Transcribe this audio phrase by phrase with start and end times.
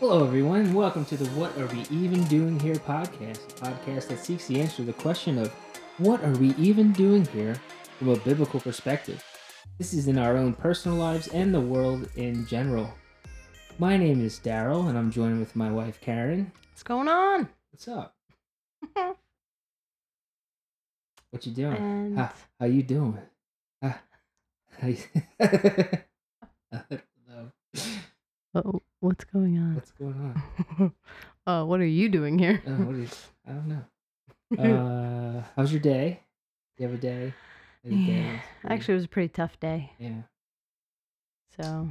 [0.00, 0.72] Hello, everyone.
[0.74, 4.60] Welcome to the What Are We Even Doing Here podcast, a podcast that seeks the
[4.60, 5.52] answer to the question of
[5.98, 7.56] what are we even doing here
[7.98, 9.22] from a biblical perspective.
[9.78, 12.92] This is in our own personal lives and the world in general.
[13.78, 16.50] My name is Daryl, and I'm joined with my wife Karen.
[16.72, 17.48] What's going on?
[17.72, 18.14] What's up?
[21.30, 21.76] What you doing?
[21.76, 23.18] And How, how you doing?
[23.82, 24.00] Ah,
[24.80, 24.96] how you-
[25.38, 25.98] I don't know.
[28.64, 29.74] Oh, what's going on?
[29.74, 30.34] What's going
[30.78, 30.92] on?
[31.46, 32.62] uh, what are you doing here?
[32.66, 33.84] Oh, what is, I don't know.
[34.58, 36.20] Uh, how's your day?
[36.78, 37.34] You have a day?
[37.84, 38.02] Has a day?
[38.02, 39.92] yeah, actually, it was a pretty tough day.
[39.98, 40.22] Yeah.
[41.60, 41.88] So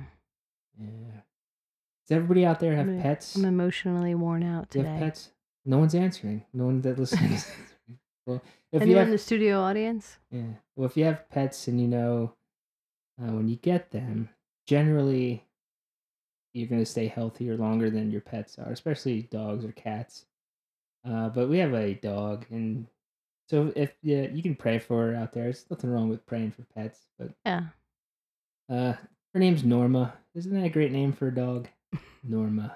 [0.79, 1.21] Yeah.
[2.07, 3.35] Does everybody out there have I'm pets?
[3.35, 5.31] I'm emotionally worn out Do you have pets?
[5.65, 6.45] No one's answering.
[6.53, 7.45] No one that listens.
[8.25, 10.17] well, if Anyone you in the studio audience?
[10.31, 10.53] yeah.
[10.75, 12.33] Well, if you have pets and you know
[13.21, 14.29] uh, when you get them,
[14.65, 15.43] generally
[16.53, 20.25] you're going to stay healthier longer than your pets are, especially dogs or cats.
[21.07, 22.87] Uh, but we have a dog, and
[23.49, 25.43] so if yeah, you can pray for her out there.
[25.43, 27.63] There's nothing wrong with praying for pets, but Yeah.
[28.69, 28.93] uh,
[29.33, 30.13] her name's Norma.
[30.35, 31.67] Isn't that a great name for a dog?
[32.23, 32.75] Norma.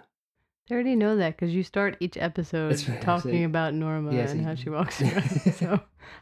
[0.69, 4.31] I already know that because you start each episode right, talking say- about Norma Yes,
[4.31, 5.29] and how she walks around.
[5.55, 5.79] so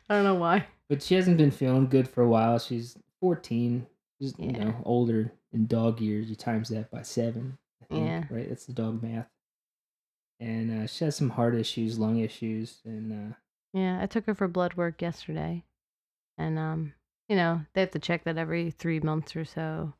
[0.09, 0.65] I don't know why.
[0.87, 2.57] But she hasn't been feeling good for a while.
[2.57, 3.85] She's 14.
[4.19, 6.29] She's, you know, older in dog years.
[6.29, 7.57] You times that by seven.
[7.89, 8.23] Think, Yeah.
[8.29, 8.47] Right?
[8.49, 9.27] That's the dog math.
[10.39, 12.79] And uh, she has some heart issues, lung issues.
[12.85, 13.35] And uh,
[13.73, 15.63] Yeah, I took her for blood work yesterday,
[16.37, 16.93] and um,
[17.27, 19.93] you know, they have to check that every three months or so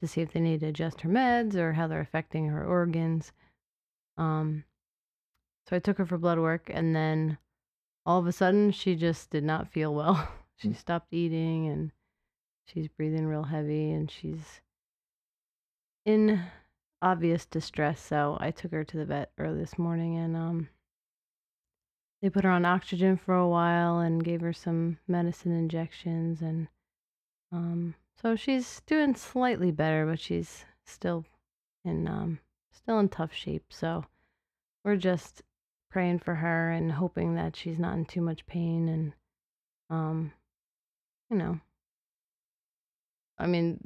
[0.00, 3.32] to see if they need to adjust her meds or how they're affecting her organs.
[4.18, 4.64] Um,
[5.68, 7.38] so I took her for blood work, and then
[8.04, 10.28] all of a sudden, she just did not feel well.
[10.56, 10.76] she Mm.
[10.76, 11.92] stopped eating, and
[12.66, 14.60] she's breathing real heavy, and she's
[16.04, 16.42] in
[17.02, 18.00] obvious distress.
[18.00, 20.68] So I took her to the vet early this morning, and um,
[22.24, 26.68] they put her on oxygen for a while and gave her some medicine injections and
[27.52, 31.26] um so she's doing slightly better but she's still
[31.84, 32.38] in um
[32.72, 34.06] still in tough shape so
[34.82, 35.42] we're just
[35.90, 39.12] praying for her and hoping that she's not in too much pain and
[39.90, 40.32] um
[41.30, 41.60] you know
[43.36, 43.78] i mean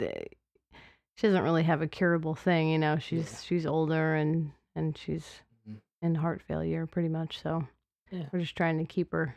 [1.19, 3.39] she doesn't really have a curable thing you know she's Yeah.
[3.47, 5.81] she's older and and she's Mhm.
[6.01, 7.67] in heart failure pretty much so
[8.11, 8.29] Yeah.
[8.33, 9.37] we're just trying to keep her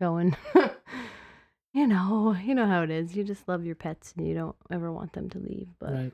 [0.00, 0.34] going.
[1.74, 3.14] you know, you know how it is.
[3.16, 6.12] You just love your pets and you don't ever want them to leave, but right.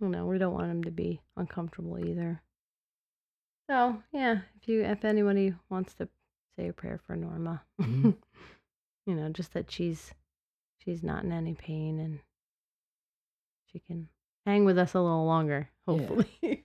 [0.00, 2.40] you know, we don't want them to be uncomfortable either.
[3.68, 6.08] So, yeah, if you if anybody wants to
[6.56, 8.16] say a prayer for Norma, Mhm.
[9.06, 10.14] you know, just that she's
[10.78, 12.20] she's not in any pain and
[13.66, 14.08] she can
[14.46, 15.94] hang with us a little longer, Yeah.
[15.94, 16.64] hopefully.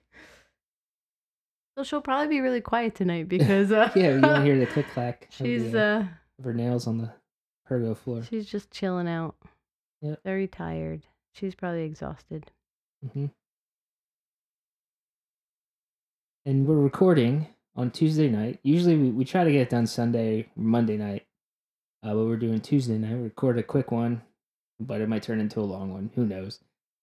[1.76, 4.86] so she'll probably be really quiet tonight because uh, Yeah, you don't hear the click
[4.94, 6.06] clack of, she's the, uh, uh
[6.38, 7.12] of her nails on the
[7.68, 8.22] pergo floor.
[8.22, 9.36] She's just chilling out.
[10.02, 10.20] Yep.
[10.24, 11.02] Very tired.
[11.34, 12.50] She's probably exhausted.
[13.04, 13.26] Mm-hmm.
[16.46, 18.58] And we're recording on Tuesday night.
[18.62, 21.26] Usually we, we try to get it done Sunday or Monday night.
[22.02, 23.14] Uh, but we're doing Tuesday night.
[23.14, 24.22] We record a quick one,
[24.80, 26.10] but it might turn into a long one.
[26.14, 26.60] Who knows?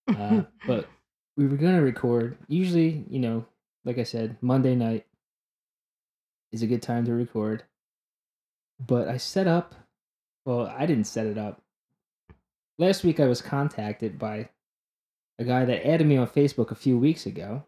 [0.08, 0.88] Uh, but
[1.36, 2.38] we were going to record.
[2.48, 3.46] Usually, you know,
[3.86, 5.06] like I said, Monday night
[6.52, 7.64] is a good time to record.
[8.86, 9.76] But I set up,
[10.46, 11.62] well, I didn't set it up.
[12.78, 14.50] Last week I was contacted by
[15.40, 17.64] a guy that added me on Facebook a few weeks ago.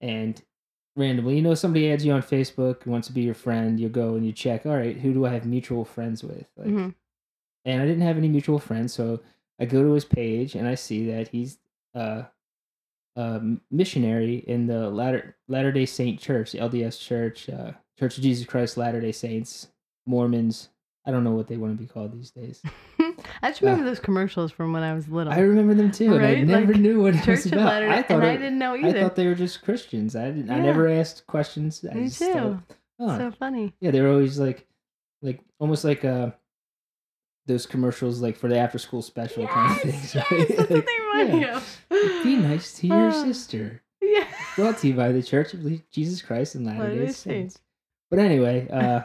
[0.00, 0.40] And
[0.96, 4.14] randomly, you know, somebody adds you on Facebook, wants to be your friend, you go
[4.16, 6.46] and you check, all right, who do I have mutual friends with?
[6.56, 6.94] Like, Mhm.
[7.64, 9.20] and I didn't have any mutual friends, so
[9.62, 11.58] I go to his page and I see that he's
[11.94, 12.24] uh,
[13.16, 13.40] a
[13.70, 18.44] missionary in the Latter Latter Day Saint Church, the LDS Church, uh, Church of Jesus
[18.46, 19.68] Christ Latter Day Saints,
[20.06, 20.68] Mormons.
[21.06, 22.62] I don't know what they want to be called these days.
[23.42, 25.32] I just remember those commercials from when I was little.
[25.32, 27.66] I remember them too, and I never Like, knew what it Church was about.
[27.66, 28.98] Latter I thought and I didn't know either.
[28.98, 30.16] I thought they were just Christians.
[30.16, 30.50] I didn't.
[30.50, 31.84] I never asked questions.
[31.90, 32.32] I Me too.
[32.32, 32.62] thought,
[33.00, 33.74] oh, So funny.
[33.80, 34.66] yeah, they were always like,
[35.22, 36.30] like almost like uh,
[37.46, 40.14] those commercials like for the after school special kind of things.
[40.14, 40.48] Yes, yes, right?
[40.56, 41.56] that's what they yeah.
[41.56, 41.78] of.
[42.22, 43.10] Be nice to your Ah.
[43.24, 43.82] sister.
[44.00, 44.26] Yeah.
[44.56, 47.12] Brought to you by the Church of Jesus Christ and Latter Day.
[47.12, 47.58] Saints.
[48.10, 49.02] But anyway, uh,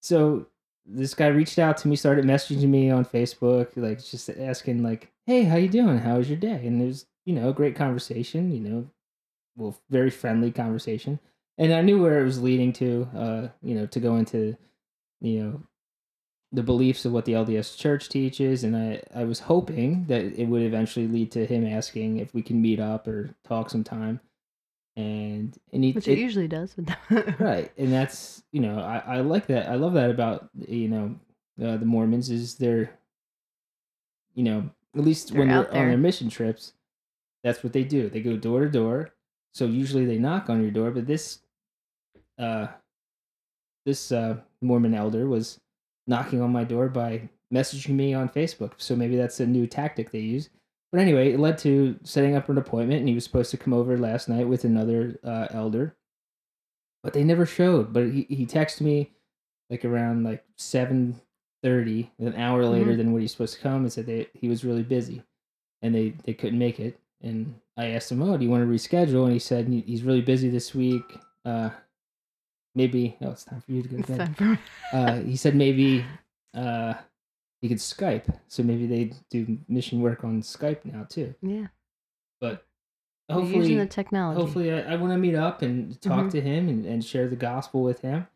[0.00, 0.46] so
[0.84, 5.10] this guy reached out to me, started messaging me on Facebook, like just asking, like,
[5.26, 5.98] "Hey, how you doing?
[5.98, 8.52] How was your day?" And it was, you know, a great conversation.
[8.52, 8.86] You know,
[9.56, 11.18] well, very friendly conversation.
[11.58, 13.08] And I knew where it was leading to.
[13.16, 14.56] Uh, you know, to go into,
[15.20, 15.62] you know,
[16.52, 20.46] the beliefs of what the LDS Church teaches, and I I was hoping that it
[20.46, 24.20] would eventually lead to him asking if we can meet up or talk sometime.
[24.96, 26.76] and and he, Which it, usually does.
[26.76, 27.38] With that.
[27.40, 31.16] right, and that's you know I I like that I love that about you know
[31.62, 32.90] uh, the Mormons is they're
[34.34, 36.72] you know at least They're when they're on their mission trips,
[37.44, 38.08] that's what they do.
[38.08, 39.10] They go door to door.
[39.52, 41.40] So usually they knock on your door, but this
[42.38, 42.68] uh
[43.84, 45.60] this uh Mormon elder was
[46.06, 48.72] knocking on my door by messaging me on Facebook.
[48.78, 50.50] So maybe that's a new tactic they use.
[50.92, 53.72] But anyway, it led to setting up an appointment, and he was supposed to come
[53.72, 55.96] over last night with another uh, elder,
[57.02, 57.92] but they never showed.
[57.92, 59.12] But he, he texted me
[59.68, 61.20] like around like seven
[61.62, 62.96] thirty, an hour later Mhm.
[62.98, 65.22] than what he's supposed to come, and said that he was really busy,
[65.82, 66.98] and they they couldn't make it.
[67.20, 70.22] And I asked him, "Oh, do you want to reschedule?" And he said he's really
[70.22, 71.02] busy this week.
[71.44, 71.70] Uh,
[72.76, 74.58] maybe oh, it's time for you to go bed for-
[74.96, 76.04] uh, he said maybe
[76.54, 76.94] uh,
[77.60, 81.34] he could Skype, so maybe they do mission work on Skype now too.
[81.42, 81.66] yeah.
[82.40, 82.64] But
[83.28, 84.40] They're using hopefully, the technology.
[84.40, 86.30] hopefully, I, I want to meet up and talk Mhm.
[86.32, 88.26] to him and, and share the gospel with him.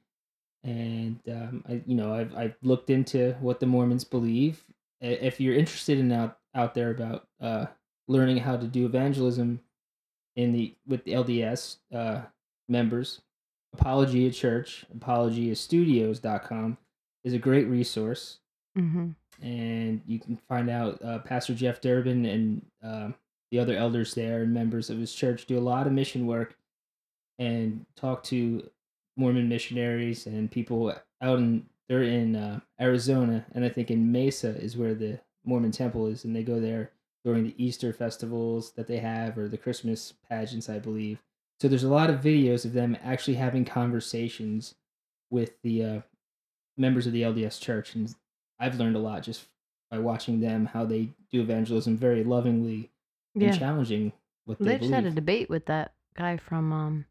[0.64, 4.64] And um, I, you know, I've I've looked into what the Mormons believe.
[5.00, 7.66] If you're interested in out out there about uh,
[8.08, 9.60] learning how to do evangelism
[10.36, 12.22] in the with the LDS uh,
[12.68, 13.20] members,
[13.72, 16.78] Apologia Church, apologiastudios.com
[17.24, 18.38] is a great resource
[18.76, 19.10] hmm
[19.42, 23.14] and you can find out uh, Pastor Jeff Durbin and um
[23.50, 26.56] the other elders there and members of his church do a lot of mission work
[27.38, 28.68] and talk to
[29.16, 34.56] Mormon missionaries and people out in they're in uh, Arizona and I think in Mesa
[34.56, 36.92] is where the Mormon temple is and they go there
[37.24, 41.18] during the Easter festivals that they have or the Christmas pageants I believe.
[41.60, 44.74] So there's a lot of videos of them actually having conversations
[45.30, 46.00] with the uh,
[46.78, 48.12] members of the LDS church and
[48.58, 49.46] I've learned a lot just
[49.90, 52.90] by watching them how they do evangelism very lovingly
[53.34, 53.56] and Yeah.
[53.56, 54.12] challenging
[54.44, 57.04] what they They just had a debate with that guy from um.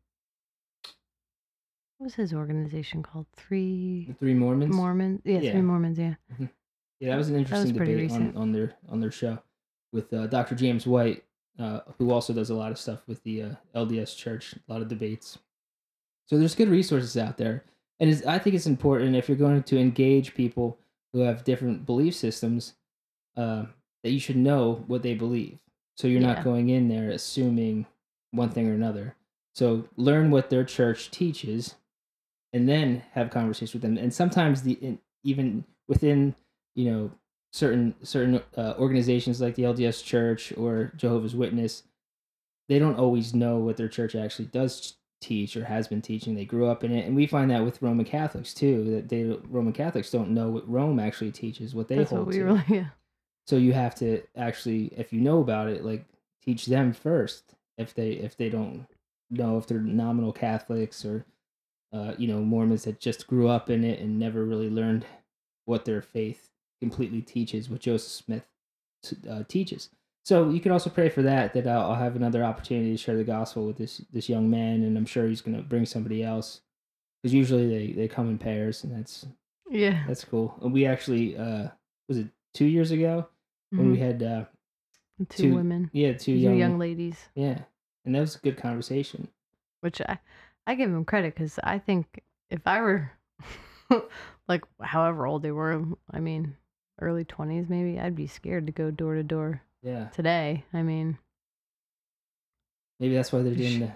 [1.97, 3.25] What was his organization called?
[3.35, 4.73] Three the three Mormons.
[4.73, 5.21] Mormons.
[5.25, 5.51] Yeah, Yeah.
[5.51, 5.99] three Mormons.
[5.99, 6.15] Yeah.
[6.99, 8.35] Yeah, that was an interesting pretty debate on, recent.
[8.37, 9.39] on their on their show
[9.91, 10.55] with uh, Dr.
[10.55, 11.23] James White,
[11.57, 14.81] uh, who also does a lot of stuff with the uh, LDS Church, a lot
[14.81, 15.37] of debates.
[16.27, 17.63] So there's good resources out there,
[17.99, 20.77] and it's, I think it's important if you're going to engage people
[21.11, 22.75] who have different belief systems,
[23.35, 23.65] uh,
[24.03, 25.59] that you should know what they believe.
[25.97, 26.33] So you're Yeah.
[26.35, 27.85] not going in there assuming
[28.31, 29.15] one thing or another.
[29.55, 31.75] So learn what their church teaches,
[32.53, 33.97] and then have conversations with them.
[33.97, 36.35] And sometimes the in, even within
[36.75, 37.11] you know
[37.51, 41.83] certain certain uh, organizations like the LDS Church or Jehovah's Witness,
[42.67, 46.35] they don't always know what their church actually does teach or has been teaching.
[46.35, 48.91] They grew up in it, and we find that with Roman Catholics too.
[48.91, 52.33] That they Roman Catholics don't know what Rome actually teaches, what they That's hold what
[52.35, 52.43] to.
[52.43, 52.63] really.
[52.69, 52.85] Yeah.
[53.47, 56.05] So you have to actually, if you know about it, like
[56.43, 57.55] teach them first.
[57.79, 58.85] If they if they don't
[59.31, 61.25] know if they're nominal Catholics or
[61.91, 65.05] uh, you know Mormons that just grew up in it and never really learned
[65.65, 66.49] what their faith
[66.81, 68.43] completely teaches, what Joseph Smith
[69.29, 69.89] uh, teaches.
[70.25, 71.53] So you can also pray for that.
[71.53, 74.83] That I'll, I'll have another opportunity to share the gospel with this this young man,
[74.83, 76.61] and I'm sure he's going to bring somebody else.
[77.21, 79.25] Because usually they, they come in pairs, and that's
[79.69, 80.03] Yeah.
[80.07, 80.57] that's cool.
[80.61, 81.69] And we actually uh,
[82.07, 83.27] was it two years ago
[83.71, 84.01] when we Mhm.
[84.01, 84.45] had uh,
[85.29, 87.27] two, two- women, yeah two two young, young, ladies.
[87.35, 87.59] yeah,
[88.05, 89.27] and that was a good conversation.
[89.81, 90.19] which I,
[90.67, 93.11] I give them credit because I think if I were
[94.47, 96.55] like however old they were, I mean,
[97.01, 100.65] early 20s maybe, I'd be scared to go door to door Yeah, today.
[100.73, 101.17] I mean,
[102.99, 103.91] maybe that's why they're doing the,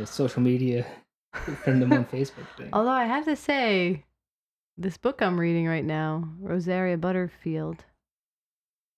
[0.00, 0.86] the social media
[1.32, 2.70] friend them on Facebook thing.
[2.72, 4.04] although I have to say,
[4.76, 7.84] this book I'm reading right now, Rosaria Butterfield,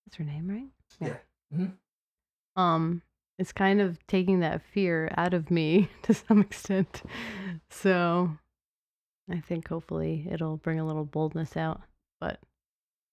[0.05, 0.67] that's her name, right?
[0.99, 1.17] Yeah.
[1.57, 1.73] Mhm.
[2.55, 3.01] Um,
[3.39, 7.01] it's kind of taking that fear out of me to some extent.
[7.69, 8.37] So
[9.29, 11.81] I think hopefully it'll bring a little boldness out.
[12.19, 12.39] But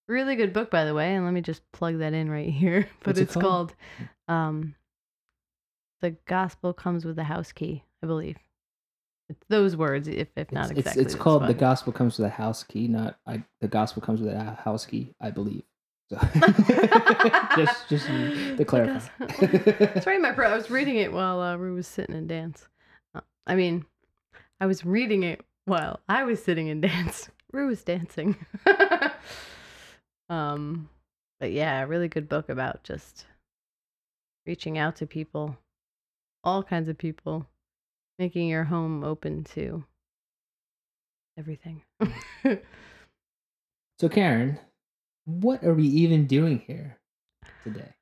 [0.08, 1.14] really good book, by the way.
[1.14, 2.88] And let me just plug that in right here.
[3.00, 3.74] But What's it it's called?
[4.28, 4.74] called um,
[6.00, 8.36] The Gospel Comes with a House Key, I believe.
[9.30, 11.02] It's those words, if, if not It's, exactly.
[11.02, 13.42] it's, it's called the gospel comes with a house key, not I.
[13.60, 15.64] The gospel comes with a house key, I believe.
[16.08, 16.16] So
[17.54, 19.10] just just to The clarify.
[19.78, 20.48] That's right, my pro.
[20.48, 22.68] I was reading it while uh, Rue was sitting in dance.
[23.14, 23.84] Uh, I mean,
[24.62, 27.28] I was reading it while I was sitting in dance.
[27.52, 28.34] Rue was dancing.
[30.28, 30.88] Um,
[31.40, 33.26] but yeah, a really good book about just
[34.47, 35.56] reaching out to people,
[36.44, 37.47] all kinds of people,
[38.18, 39.85] making your home open to
[41.37, 41.82] everything.
[44.00, 44.61] So Karen,
[45.25, 46.99] what are we even doing here
[47.64, 47.94] today?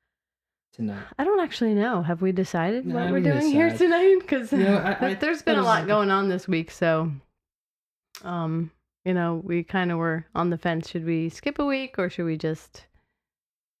[0.73, 1.03] tonight?
[1.17, 2.03] I don't actually know.
[2.03, 4.17] Have we decided No, what we we're doing here tonight?
[4.19, 7.11] Because You know, there's been a lot going on this week, so
[8.23, 8.69] um,
[9.07, 10.89] you know, we kind of were on the fence.
[10.89, 12.85] Should we skip a week or should we just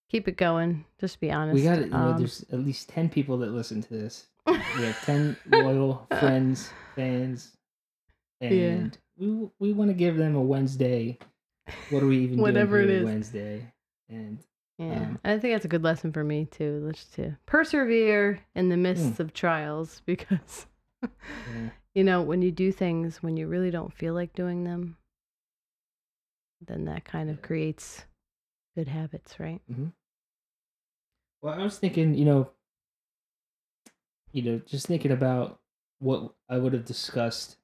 [0.09, 0.85] keep it going?
[0.99, 1.55] Just be honest.
[1.55, 1.93] We got it.
[1.93, 4.27] Um, there's at least ten people that listen to this.
[4.47, 4.53] We
[4.85, 7.57] have ten loyal friends, fans,
[8.39, 8.47] Yeah.
[8.49, 11.17] and we we want to give them a Wednesday.
[11.89, 13.05] What are we even Whatever doing it is.
[13.05, 13.73] Wednesday?
[14.09, 14.39] And
[14.77, 16.81] Yeah, Um, I think that's a good lesson for me too.
[16.85, 19.21] Let's to persevere in the midst Hmm.
[19.21, 20.67] of trials because
[21.03, 24.95] yeah, you know when you do things when you really don't feel like doing them,
[26.65, 28.05] then that kind of creates
[28.75, 29.61] good habits, right?
[29.71, 29.87] Mm-hmm.
[31.41, 32.49] well, I was thinking, you know,
[34.31, 35.59] you know, just thinking about
[35.99, 37.57] what I would have discussed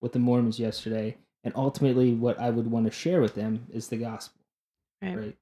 [0.00, 3.88] with the Mormons yesterday, and ultimately what I would want to share with them is
[3.88, 4.40] the gospel.
[5.02, 5.16] Right.
[5.16, 5.36] right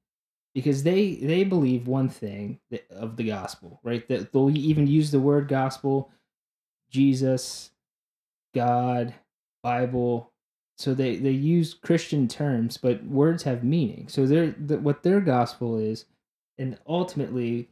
[0.55, 5.11] because they they believe one thing that, of the gospel right that they'll even use
[5.11, 6.11] the word gospel
[6.91, 7.71] jesus
[8.55, 9.15] god
[9.63, 10.32] bible
[10.77, 14.09] so they they use christian terms but words have meaning.
[14.09, 16.07] So their the, what their gospel is
[16.59, 17.69] and ultimately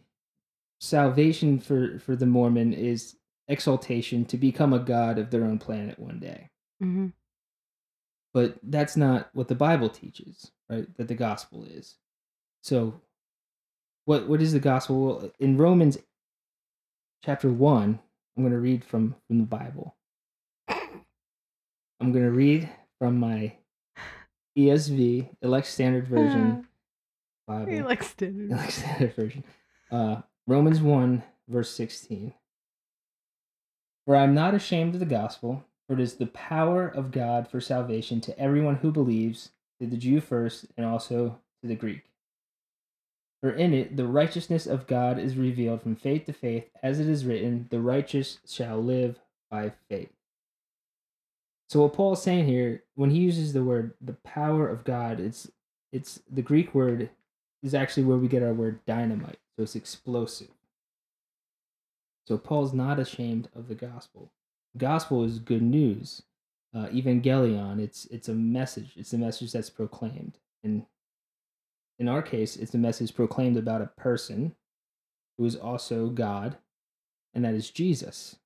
[0.80, 3.16] salvation for for the mormon is
[3.48, 6.50] exaltation to become a god of their own planet one day.
[6.82, 7.08] Mm-hmm.
[8.32, 11.96] but that's not what the bible teaches right that the gospel is.
[12.62, 13.00] So
[14.04, 15.04] what what is the gospel?
[15.04, 15.98] Well, in romans
[17.24, 17.98] chapter 1
[18.36, 19.96] i'm going to read from from the bible.
[20.68, 23.54] I'm going to read from my
[24.56, 26.66] esv elect standard version
[27.48, 27.84] bible.
[27.86, 28.54] Likes dinner.
[28.54, 29.44] Elect standard version.
[29.90, 32.32] Uh romans 1 verse 16
[34.06, 37.60] for i'm not ashamed of the gospel for it is the power of god for
[37.60, 42.02] salvation to everyone who believes to the jew first and also to the greek.
[43.40, 47.08] For in it the righteousness of god is revealed from faith to faith as it
[47.08, 49.18] is written the righteous shall live
[49.50, 50.10] by faith
[51.70, 55.50] so what paul's saying here when he uses the word the power of god it's
[55.92, 57.08] it's the greek word
[57.62, 59.38] is actually where we get our word dynamite.
[59.56, 60.48] So it's explosive.
[62.26, 64.32] So paul's not ashamed of the gospel.
[64.76, 66.22] Gospel is good news.
[66.72, 68.92] Uh, evangelion it's it's a message.
[68.96, 70.38] It's a message that's proclaimed.
[70.62, 70.84] And
[71.98, 74.54] in our case it's a message proclaimed about a person
[75.36, 76.56] who is also god
[77.34, 78.36] and that is jesus.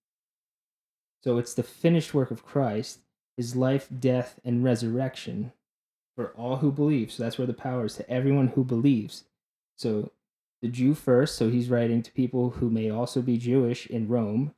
[1.23, 3.01] So it's the finished work of christ
[3.37, 5.53] his life death and resurrection
[6.17, 9.25] for all who believe so that's where the power is to everyone who believes
[9.77, 10.11] so
[10.63, 14.55] the jew first so he's writing to people who may also be jewish in rome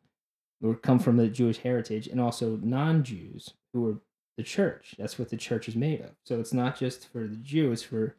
[0.63, 3.99] or come from the Jewish heritage, and also non Jews who are
[4.37, 4.95] the church.
[4.99, 6.11] That's what the church is made of.
[6.25, 8.17] So it's not just for the Jews, for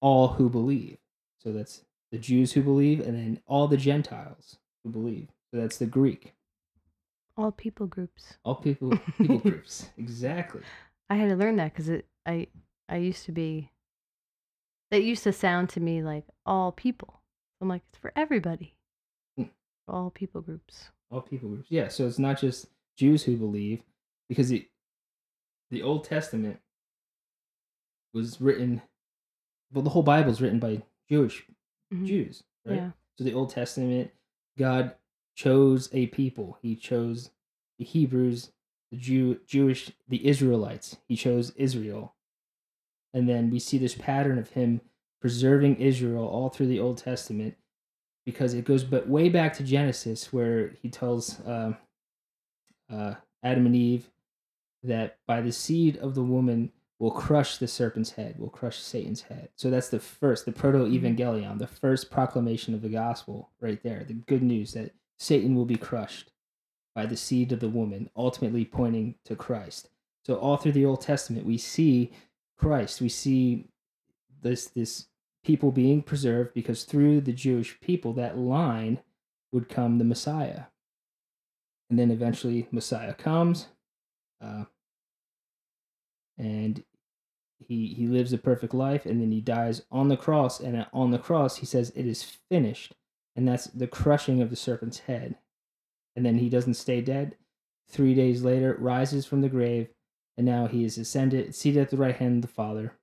[0.00, 0.98] all who believe.
[1.42, 5.28] So that's the Jews who believe, and then all the Gentiles who believe.
[5.50, 6.34] So that's the Greek.
[7.38, 8.36] All people groups.
[8.44, 9.88] All people people groups.
[9.96, 10.60] Exactly.
[11.08, 12.48] I had to learn that because it I
[12.88, 13.70] I used to be
[14.90, 17.22] that used to sound to me like all people.
[17.60, 18.74] I'm like it's for everybody.
[19.36, 19.44] Hmm.
[19.86, 20.90] All people groups.
[21.10, 21.70] All people groups.
[21.70, 21.88] Yeah.
[21.88, 22.66] So it's not just
[22.96, 23.82] Jews who believe,
[24.28, 24.68] because the
[25.70, 26.58] the Old Testament
[28.12, 28.82] was written.
[29.72, 31.46] Well, the whole Bible is written by Jewish
[31.94, 32.06] Mhm.
[32.06, 32.76] Jews, right?
[32.76, 32.90] Yeah.
[33.16, 34.10] So the Old Testament,
[34.58, 34.94] God
[35.38, 36.58] chose a people.
[36.60, 37.30] He chose
[37.78, 38.50] the Hebrews,
[38.90, 40.96] the Jew, Jewish, the Israelites.
[41.06, 42.16] He chose Israel,
[43.14, 44.80] and then we see this pattern of Him
[45.20, 47.54] preserving Israel all through the Old Testament,
[48.26, 51.74] because it goes but way back to Genesis, where He tells uh,
[52.92, 53.14] uh,
[53.44, 54.10] Adam and Eve
[54.82, 59.22] that by the seed of the woman will crush the serpent's head, will crush Satan's
[59.22, 59.50] head.
[59.54, 64.02] So that's the first, the proto evangelion, the first proclamation of the gospel right there.
[64.02, 66.32] The good news that Satan will be crushed
[66.94, 69.90] by the seed of the woman, ultimately pointing to Christ.
[70.24, 72.12] So all through the Old Testament, we see
[72.56, 73.00] Christ.
[73.00, 73.68] We see
[74.42, 75.06] this this
[75.44, 79.00] people being preserved because through the Jewish people, that line
[79.52, 80.64] would come the Messiah.
[81.88, 83.68] And then eventually Messiah comes,
[84.42, 84.64] uh,
[86.36, 86.82] and
[87.66, 91.10] he he lives a perfect life and then he dies on the cross and on
[91.10, 92.94] the cross he says it is finished
[93.36, 95.36] and that's the crushing of the serpent's head
[96.16, 97.36] and then he doesn't stay dead
[97.90, 99.88] 3 days later rises from the grave
[100.36, 102.94] and now he is ascended seated at the right hand of the father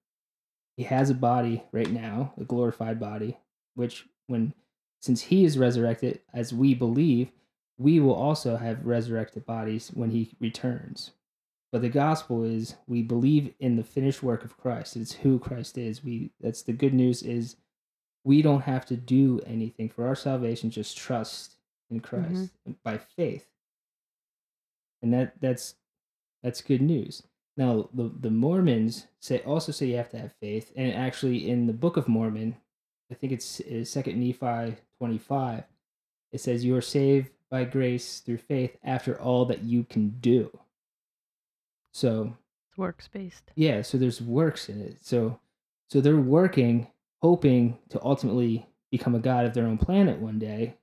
[0.77, 3.38] he has a body right now a glorified body
[3.75, 4.53] which when
[5.01, 7.32] since he is resurrected as we believe
[7.77, 11.12] we will also have resurrected bodies when he returns
[11.75, 14.96] but the gospel is we believe in the finished work of Christ.
[14.96, 16.01] It's who Christ is.
[16.01, 17.58] We that's the good news is
[18.25, 21.55] we don't have to do anything for our salvation, just trust
[21.89, 22.72] in Christ mm-hmm.
[22.84, 23.48] by faith.
[25.01, 25.75] And that that's
[26.44, 27.24] that's good news.
[27.55, 31.67] Now the the Mormons say also say you have to have faith, and actually in
[31.67, 32.58] the Book of Mormon,
[33.10, 35.63] I think it's, it's Second Nephi twenty five,
[36.32, 40.50] it says you are saved by grace through faith after all that you can do.
[41.94, 42.36] So
[42.70, 43.51] It's works based.
[43.55, 44.98] yeah, so there's works in it.
[45.01, 45.39] So
[45.88, 46.88] so they're working,
[47.22, 50.75] hoping to ultimately become a god of their own planet one day.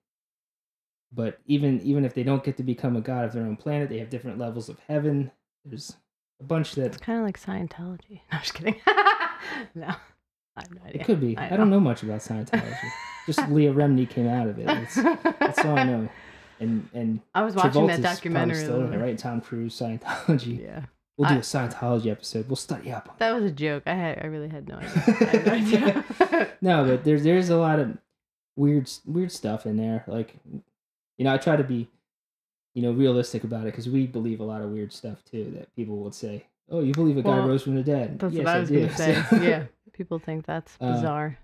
[1.13, 3.89] But even even if they don't get to become a god of their own planet,
[3.89, 5.31] they have different levels of heaven.
[5.65, 5.97] There's
[6.41, 8.21] a bunch that It's kind of like Scientology.
[8.33, 8.81] No, I'm just kidding.
[9.75, 9.87] no,
[10.57, 11.01] I have no idea.
[11.01, 11.37] it could be.
[11.37, 12.91] I, don't know much about Scientology.
[13.27, 14.67] Just Leah Remini came out of it.
[14.67, 14.95] That's,
[15.39, 16.09] that's all I know.
[16.61, 18.63] And and I was watching that Travolta's probably documentary.
[18.63, 19.19] Still in the it, right?
[19.19, 20.63] Tom Cruise, Scientology.
[20.63, 20.83] Yeah,
[21.19, 22.49] We'll do I- a Scientology episode.
[22.49, 23.17] We'll study up on.
[23.19, 23.83] that was a joke.
[23.87, 24.89] I had, I really had no idea.
[24.91, 26.49] Had no idea.
[26.61, 27.99] no, but there's there's a lot of
[28.57, 30.05] weird weird stuff in there.
[30.07, 30.35] Like,
[31.19, 31.89] you know, I try to be,
[32.75, 35.53] you know, realistic about it because we believe a lot of weird stuff too.
[35.57, 38.33] That people would say, "Oh, you believe a guy Well, rose from the dead?" That's
[38.35, 38.81] yes, what I was do.
[38.81, 39.25] gonna say.
[39.43, 41.39] Yeah, people think that's Uh, bizarre.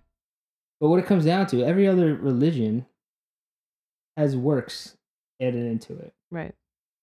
[0.81, 2.87] but what it comes down to, every other religion
[4.17, 4.97] has works
[5.41, 6.55] added into it, right.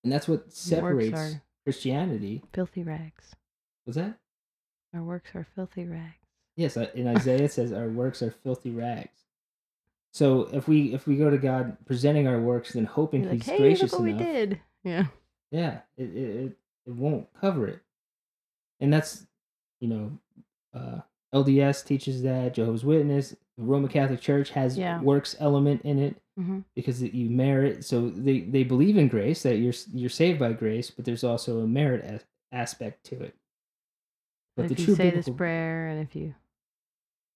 [0.03, 2.41] and that's what separates Christianity.
[2.53, 3.35] filthy rags.
[3.85, 4.17] Was that?
[4.93, 6.13] Our works are filthy rags.
[6.55, 9.09] Yes, uh, in Isaiah it says our works are filthy rags.
[10.13, 13.41] So if we if we go to God presenting our works and hoping You're like,
[13.43, 14.59] He's hey, gracious look what enough, we did.
[14.83, 15.05] Yeah.
[15.51, 16.57] yeah, it, it it
[16.87, 17.81] it won't cover it,
[18.79, 19.25] and that's
[19.81, 20.11] you know,
[20.73, 20.99] uh,
[21.33, 25.01] LDS teaches that Jehovah's Witness, the Roman Catholic Church has Yeah.
[25.01, 27.85] works element in it hmm because you merit.
[27.85, 31.59] So they they believe in grace that you're you're saved by grace, but there's also
[31.61, 33.35] a merit as, aspect to it.
[34.55, 36.33] But if you say this prayer and if you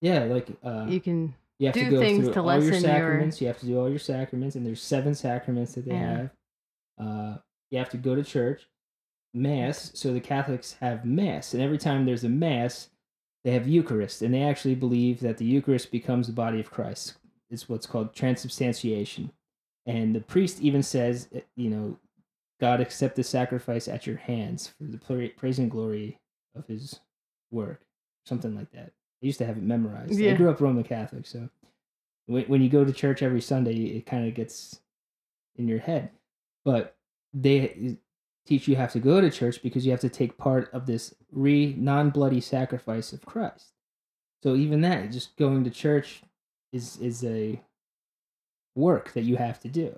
[0.02, 2.72] yeah, like uh, you can You have to go things through to all your lessen
[2.72, 3.42] your- sacraments.
[3.42, 6.18] You have to do all your sacraments, and there's seven sacraments that they Yeah.
[6.18, 6.30] have.
[6.98, 7.38] Uh,
[7.72, 8.68] you have to go to church,
[9.34, 9.92] mass.
[9.94, 12.90] So the Catholics have mass, and every time there's a mass,
[13.44, 17.16] they have Eucharist, and they actually believe that the Eucharist becomes the body of Christ.
[17.50, 19.32] It's what's called transubstantiation,
[19.86, 21.98] and the priest even says, eh, you know,
[22.60, 26.20] God accept the sacrifice at your hands for the praise and glory
[26.56, 27.00] of His
[27.52, 27.82] work,
[28.26, 28.92] something like that.
[29.22, 30.12] I used to have it memorized.
[30.34, 31.50] I grew up Roman Catholic, so
[32.28, 34.80] when, when you go to church every Sunday, it kind of gets
[35.56, 36.12] in your head.
[36.64, 36.96] But
[37.34, 37.98] they
[38.46, 41.14] teach you have to go to church because you have to take part of this
[41.32, 43.74] re non bloody sacrifice of Christ.
[44.42, 46.22] So even that, just going to church,
[46.72, 47.60] is is a
[48.76, 49.98] work that you have to do.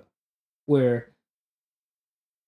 [0.66, 1.08] Where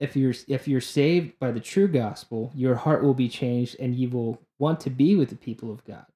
[0.01, 3.95] if you're if you're saved by the true gospel, your heart will be changed and
[3.95, 6.07] you will want to be with the people of God.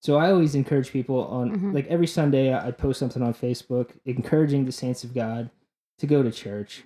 [0.00, 1.74] So I always encourage people on Mhm.
[1.74, 5.50] like every Sunday I I post something on Facebook encouraging the saints of God
[5.98, 6.84] to go to church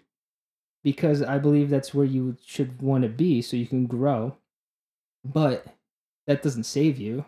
[0.84, 4.36] because I believe that's where you should want to be so you can grow.
[5.24, 5.66] But
[6.26, 7.24] that doesn't save you.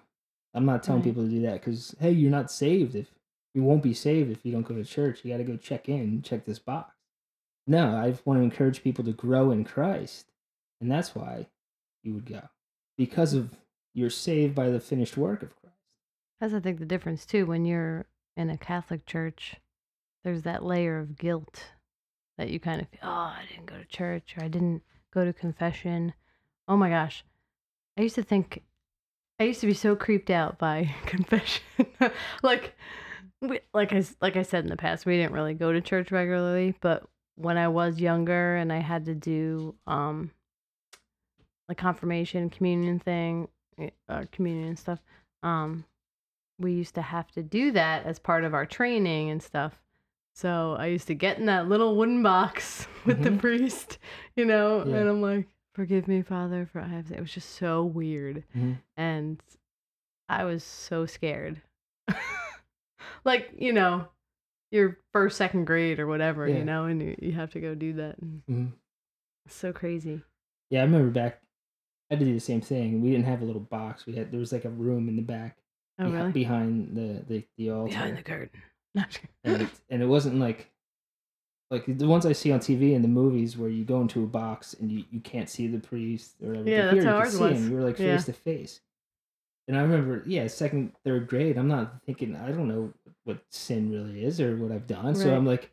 [0.54, 1.08] I'm not telling Right.
[1.08, 3.10] people to do that cuz hey, you're not saved if
[3.54, 5.20] you won't be saved if you don't go to church.
[5.24, 6.94] You got to go check in, check this box.
[7.66, 10.26] No, I want to encourage people to grow in Christ.
[10.80, 11.46] And that's why
[12.02, 12.42] you would go.
[12.96, 13.50] Because of
[13.94, 15.76] you're saved by the finished work of Christ.
[16.40, 17.46] That's I think the difference too.
[17.46, 18.06] When you're
[18.36, 19.56] in a Catholic church,
[20.24, 21.64] there's that layer of guilt
[22.36, 23.00] that you kind of feel.
[23.02, 24.82] Oh, I didn't go to church, or I didn't
[25.12, 26.14] go to confession.
[26.68, 27.24] Oh my gosh,
[27.98, 28.62] I used to think,
[29.40, 31.64] I used to be so creeped out by confession.
[32.42, 32.76] like,
[33.40, 36.10] we, like I like I said in the past, we didn't really go to church
[36.10, 37.04] regularly, but
[37.36, 40.30] when I was younger and I had to do um,
[41.68, 43.48] the confirmation communion thing,
[43.78, 44.98] eh, uh, communion and stuff,
[45.42, 45.84] um,
[46.58, 49.80] we used to have to do that as part of our training and stuff.
[50.34, 53.40] So I used to get in that little wooden box with the Mhm.
[53.40, 53.98] priest,
[54.36, 54.96] you know, Yeah.
[54.96, 58.78] and I'm like, "Forgive me, Father, for I have." It was just so weird, Mhm.
[58.96, 59.40] and
[60.28, 61.62] I was so scared.
[63.24, 64.08] like you know,
[64.70, 66.58] your first, second grade or whatever, Yeah.
[66.58, 68.16] you know, and you, you have to go do that.
[68.50, 68.72] Mhm.
[69.48, 70.22] so crazy.
[70.70, 71.40] Yeah, I remember back.
[72.10, 73.00] I had to do the same thing.
[73.02, 74.06] We didn't have a little box.
[74.06, 75.58] We had there was like a room in the back
[75.98, 76.32] Oh behi- really?
[76.32, 78.62] behind the the, the altar, Behind the curtain.
[79.44, 80.70] And it, and it wasn't like
[81.70, 84.26] like the ones I see on TV and the movies where you go into a
[84.26, 86.68] box and you, you can't see the priest or whatever.
[86.70, 87.50] Yeah, But that's here how you ours see him.
[87.52, 87.68] was.
[87.68, 88.16] You were like Yeah.
[88.16, 88.80] face to face.
[89.68, 91.58] And I remember, yeah, second, third grade.
[91.58, 92.34] I'm not thinking.
[92.34, 92.92] I don't know
[93.24, 95.14] what sin really is or what I've done.
[95.14, 95.70] So I'm like,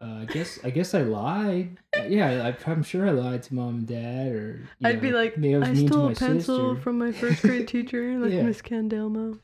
[0.00, 1.76] uh, I guess I guess I lied.
[2.08, 4.32] yeah, I, I'm sure I lied to mom and dad.
[4.32, 6.82] Or I'd be like, I I stole a pencil sister.
[6.82, 8.42] from my first grade teacher, like Yeah.
[8.44, 9.38] Miss Candelmo.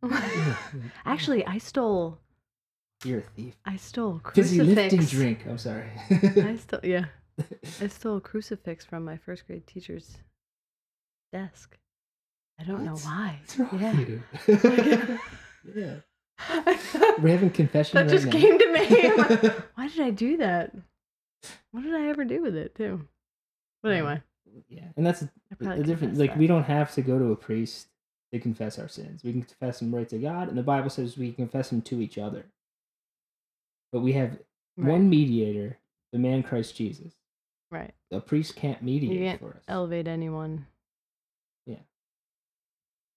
[1.04, 2.18] Actually, I stole.
[3.04, 3.54] You're a thief.
[3.64, 4.92] I stole a Fizzy crucifix.
[4.92, 5.46] lifting drink.
[5.48, 5.90] I'm sorry.
[6.10, 6.80] I stole.
[6.82, 7.06] Yeah,
[7.80, 10.18] I stole a crucifix from my first grade teacher's
[11.32, 11.76] desk.
[12.60, 13.40] I don't know why.
[13.40, 15.18] What's wrong Yeah.
[15.74, 15.94] yeah.
[17.20, 18.32] We're having confession that right just now.
[18.32, 19.12] came to me.
[19.16, 20.72] Like, Why did I do that?
[21.72, 23.06] What did I ever do with it too?
[23.82, 24.22] But anyway,
[24.68, 25.24] yeah, and that's
[25.60, 26.18] probably difference.
[26.18, 26.38] Like that.
[26.38, 27.88] we don't have to go to a priest
[28.32, 29.22] to confess our sins.
[29.22, 32.00] We can confess them right to God, and the Bible says we confess them to
[32.00, 32.44] each other.
[33.92, 34.38] But we have
[34.76, 34.90] Right.
[34.92, 35.78] one mediator,
[36.12, 37.14] the man Christ Jesus.
[37.70, 37.92] right.
[38.12, 39.62] A priest can't mediate You can't for us.
[39.68, 40.66] elevate anyone.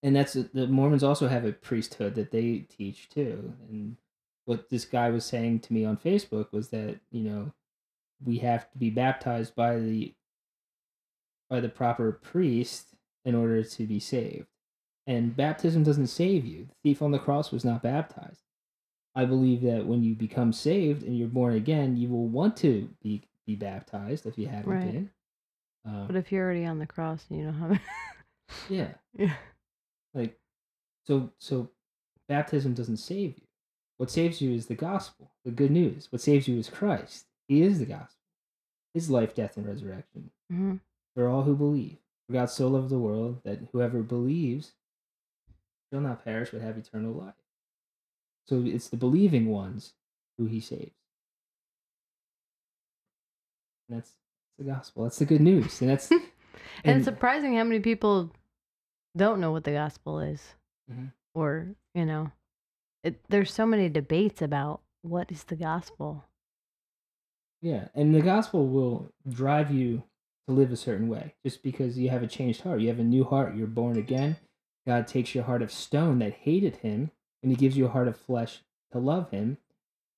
[0.04, 3.54] And that's the Mormons also have a priesthood that they teach too.
[3.70, 3.98] And
[4.46, 7.52] what this guy was saying to me on Facebook was that you know
[8.24, 10.14] we have to be baptized by the
[11.50, 12.94] by the proper priest
[13.26, 14.48] in order to be saved.
[15.08, 16.66] And baptism doesn't save you.
[16.66, 18.42] The thief on the cross was not baptized.
[19.14, 22.90] I believe that when you become saved and you're born again, you will want to
[23.02, 24.92] be be baptized if you haven't Right.
[24.92, 25.10] been.
[25.84, 27.82] Um, But if you're already on the cross and you don't have it,
[28.70, 28.88] yeah,
[29.18, 29.34] yeah,
[30.13, 30.38] like
[31.06, 31.69] so so
[32.28, 33.43] baptism doesn't save you.
[33.97, 36.12] What saves you is the gospel the good news.
[36.12, 37.26] What saves you is christ.
[37.47, 38.17] He is the gospel.
[38.93, 40.32] His life death and resurrection.
[40.50, 40.76] Hmm
[41.15, 41.97] for all who believe.
[42.28, 44.71] For god so loved the world that whoever believes
[45.91, 47.34] shall not perish but have eternal life.
[48.47, 49.93] So it's the believing ones
[50.38, 50.91] who he saves.
[53.89, 54.12] And that's
[54.58, 55.04] the gospel.
[55.04, 55.82] That's the good news.
[55.82, 56.21] And that's and,
[56.84, 58.32] And- surprising how many people
[59.15, 60.56] don't know what the gospel is,
[60.89, 61.12] Mhm.
[61.34, 62.32] or you know,
[63.04, 66.26] it, there's so many debates about what is the gospel.
[67.62, 70.04] Yeah, and the gospel will drive you
[70.47, 72.82] to live a certain way just because you have a changed heart.
[72.82, 73.56] You have a new heart.
[73.56, 74.38] You're born again.
[74.88, 77.12] God takes your heart of stone that hated him
[77.43, 79.58] and he gives you a heart of flesh to love him.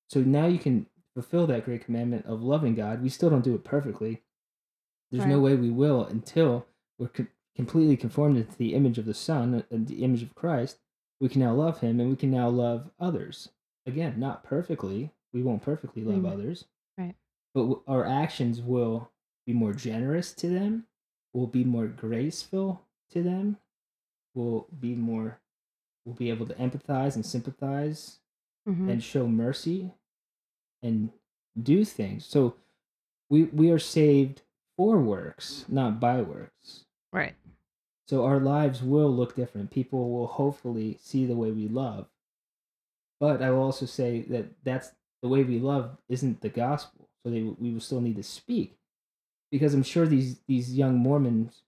[0.08, 3.02] So now you can fulfill that great commandment of loving God.
[3.02, 4.22] We still don't do it perfectly.
[5.10, 6.66] There's no way we will until
[6.98, 7.08] we're
[7.56, 10.78] completely conformed into the image of the Son, and the image of Christ.
[11.20, 13.50] We can now love him and we can now love others.
[13.86, 15.10] Again, not perfectly.
[15.32, 16.32] We won't perfectly love Mm.
[16.32, 16.64] others
[16.98, 17.14] Right.
[17.54, 19.10] but our actions will
[19.46, 20.86] be more generous to them
[21.32, 23.58] will be more graceful to them
[24.34, 25.40] will be more
[26.04, 28.20] will be able to empathize and sympathize
[28.66, 29.90] hmm and show mercy
[30.82, 31.10] and
[31.60, 32.54] do things so
[33.28, 34.42] we we are saved
[34.76, 36.83] for works not by works
[37.14, 37.34] Right.
[38.08, 39.70] so our lives will look different.
[39.70, 42.06] People will hopefully see the way we love.
[43.20, 44.90] But i will also say that that's
[45.22, 47.08] the way we love isn't the gospel.
[47.24, 48.76] So they, we will still need to speak.
[49.50, 51.62] Because i'm sure these these young mormons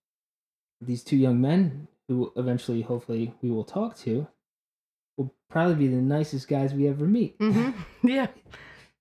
[0.81, 4.27] these two young men who eventually hopefully we will talk to
[5.17, 7.37] will probably be the nicest guys we ever meet.
[7.39, 7.71] Hmm
[8.03, 8.27] Yeah.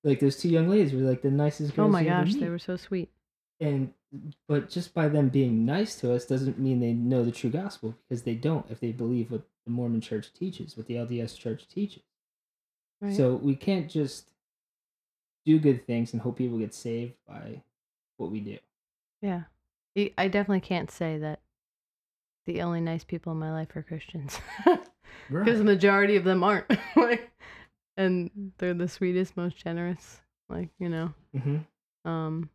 [0.04, 2.60] like those two young ladies were like the nicest girls Oh my gosh, they were
[2.60, 3.10] so sweet.
[3.60, 3.92] and
[4.48, 7.96] but just by them being nice to us doesn't mean they know the true gospel
[8.08, 11.68] because they don't if they believe what the Mormon church teaches, what the LDS church
[11.68, 12.04] teaches.
[13.02, 13.16] Right.
[13.16, 14.32] So we can't just
[15.46, 17.62] do good things and hope people get saved by
[18.18, 18.58] what we do.
[19.22, 19.44] yeah,
[20.18, 21.40] I definitely can't say that
[22.46, 24.40] the only nice people in my life are Christians
[25.30, 26.66] because the majority of them aren't.
[26.96, 27.32] like,
[27.98, 30.22] and they're the sweetest, most generous.
[30.50, 31.14] Like you know.
[31.36, 31.58] hmm
[32.04, 32.50] Um,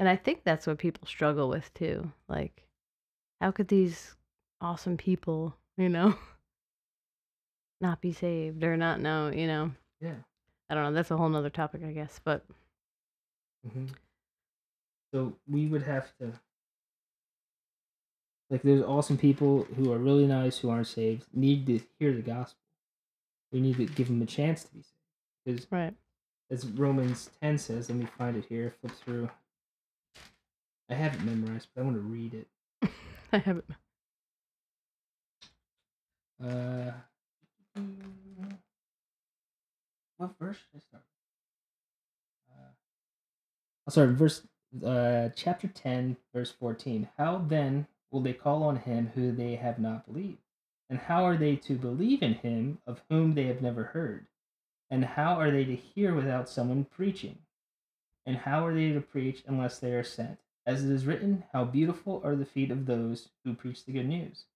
[0.00, 2.10] and I think that's what people struggle with too.
[2.26, 2.66] Like,
[3.38, 4.16] how could these
[4.58, 6.16] awesome people, you know,
[7.82, 9.72] not be saved or not know, you know?
[10.00, 10.14] Yeah.
[10.70, 10.92] I don't know.
[10.94, 12.18] That's a whole nother topic, I guess.
[12.24, 12.46] But
[13.70, 13.88] hmm
[15.12, 16.32] So we would have to.
[18.48, 22.22] Like, there's awesome people who are really nice who aren't saved, need to hear the
[22.22, 22.58] gospel.
[23.52, 24.94] We need to give them a chance to be saved.
[25.44, 25.94] Because right,
[26.50, 29.28] as Romans 10 says, let me find it here, flip through.
[30.90, 32.48] I have it memorized, but I want to read it.
[33.32, 33.64] I haven't.
[36.42, 36.90] Uh,
[40.16, 41.04] what verse should I start?
[42.50, 42.70] Uh,
[43.86, 44.42] I'll start verse,
[44.84, 47.08] uh, chapter 10, verse 14.
[47.16, 50.38] How then will they call on him who they have not believed?
[50.88, 54.26] And how are they to believe in him of whom they have never heard?
[54.90, 57.38] And how are they to hear without someone preaching?
[58.26, 60.38] And how are they to preach unless they are sent?
[60.70, 64.08] As it is written, How beautiful are the feet of those who preach the good
[64.08, 64.46] news.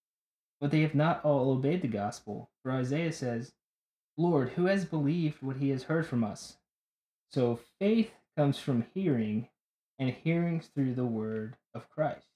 [0.61, 2.51] But they have not all obeyed the gospel.
[2.63, 3.55] For Isaiah says,
[4.17, 6.59] Lord, who has believed what he has heard from us?
[7.31, 9.49] So faith comes from hearing,
[9.99, 12.27] and hearing through the word of Christ.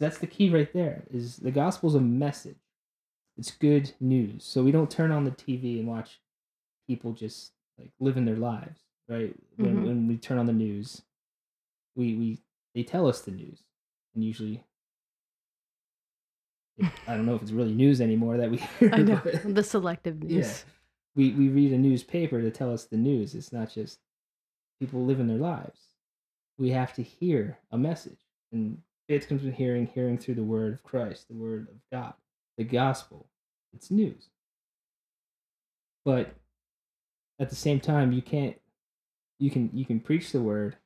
[0.00, 1.04] That's the key right there.
[1.10, 2.58] Is the gospel's a message.
[3.36, 4.44] it's good news.
[4.44, 6.20] So we don't turn on the TV and watch
[6.88, 9.34] people just like living their lives, right?
[9.56, 9.86] When Mhm.
[9.86, 11.02] when we turn on the news,
[11.96, 12.43] we we
[12.74, 13.60] they tell us the news,
[14.14, 14.64] and usually.
[17.06, 18.90] I don't know if it's really news anymore that we hear.
[18.92, 20.38] I know the selective yeah.
[20.38, 20.64] news.
[21.14, 23.34] We we read a newspaper to tell us the news.
[23.34, 24.00] It's not just
[24.80, 25.80] people living their lives.
[26.58, 28.18] We have to hear a message.
[28.52, 32.14] And faith comes from hearing, hearing through the word of Christ, the word of God,
[32.56, 33.26] the gospel.
[33.72, 34.28] It's news.
[36.04, 36.34] But
[37.38, 38.56] at the same time, you can't
[39.38, 40.76] you can you can preach the word,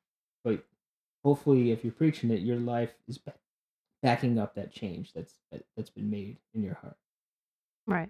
[1.29, 3.19] hopefully if you're preaching it, your life is
[4.03, 6.97] backing up that change that's that, that's been made in your heart.
[7.87, 8.09] Right.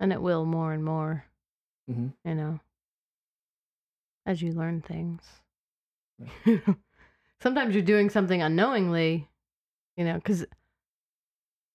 [0.00, 1.26] And it will more and more,
[1.90, 2.14] Mhm.
[2.24, 2.60] you know,
[4.24, 5.22] as you learn things.
[7.38, 9.28] Sometimes you're doing something unknowingly,
[9.98, 10.46] you know, because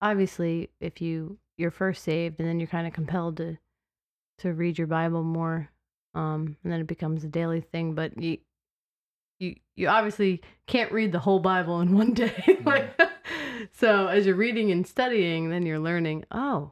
[0.01, 3.57] obviously if you you're first saved and then you're kind of compelled to
[4.39, 5.69] to read your Bible more,
[6.15, 8.39] um, and then it becomes a daily thing, but you
[9.39, 12.59] you you obviously can't read the whole Bible in one day.
[12.65, 12.99] like,
[13.71, 16.71] so as you're reading and studying, then you're learning, oh,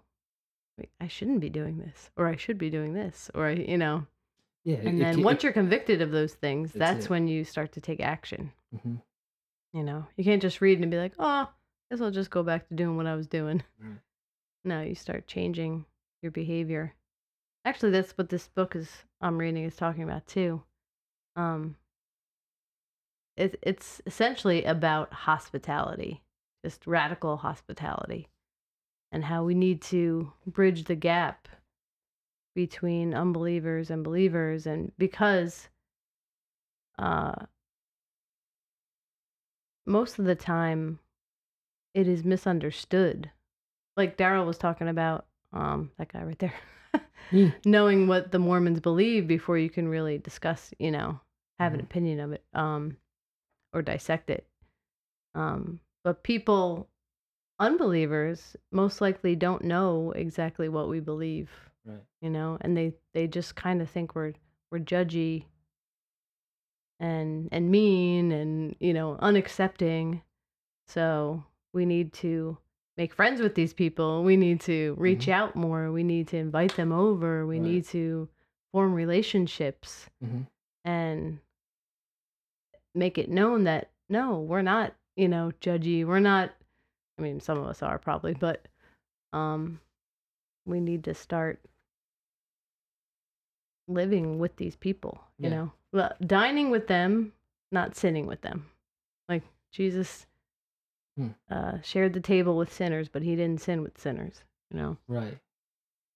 [0.77, 3.77] wait, I shouldn't be doing this, or I should be doing this, or I, you
[3.77, 4.05] know.
[4.63, 4.77] Yeah.
[4.83, 7.09] And then once you're convicted of those things, That's it.
[7.09, 8.51] when you start to take action.
[8.83, 8.95] hmm
[9.71, 11.49] You know, you can't just read and be like, oh,
[11.89, 13.63] guess I'll just go back to doing what I was doing.
[13.79, 13.97] Right.
[14.65, 15.85] No, you start changing
[16.21, 16.93] your behavior.
[17.63, 18.89] Actually, that's what this book is
[19.21, 20.61] I'm reading is talking about too.
[21.37, 21.77] Um,
[23.37, 26.23] it, it's essentially about hospitality,
[26.65, 28.27] just radical hospitality,
[29.11, 31.47] and how we need to bridge the gap
[32.55, 35.69] between unbelievers and believers, and because
[36.97, 37.35] uh,
[39.85, 40.99] most of the time
[41.93, 43.31] it is misunderstood.
[43.95, 46.53] Like Daryl was talking about, um, that guy right there.
[47.31, 47.51] Yeah.
[47.65, 51.19] Knowing what the Mormons believe before you can really discuss, you know,
[51.59, 51.83] have an Mhm.
[51.83, 52.97] opinion of it, um,
[53.77, 54.47] or dissect it.
[55.35, 56.87] Um, but people,
[57.59, 61.49] unbelievers, most likely don't know exactly what we believe,
[61.85, 62.03] Right.
[62.21, 64.33] you know, and they they just kind of think we're
[64.71, 65.45] we're judgy
[66.99, 70.21] and and mean and you know unaccepting
[70.87, 72.57] so we need to
[72.97, 75.33] make friends with these people we need to reach Mhm.
[75.33, 77.63] out more we need to invite them over we Right.
[77.69, 78.27] need to
[78.71, 80.41] form relationships hmm
[80.83, 81.39] and
[82.97, 86.51] make it known that no we're not you know judgy we're not
[87.17, 88.67] i mean some of us are probably but
[89.33, 89.79] um
[90.65, 91.59] we need to start
[93.87, 95.55] living with these people you Yeah.
[95.55, 97.33] know well, dining with them
[97.71, 98.65] not sinning with them
[99.29, 100.25] like jesus
[101.17, 101.29] Hmm.
[101.49, 105.37] uh shared the table with sinners but he didn't sin with sinners you know Right.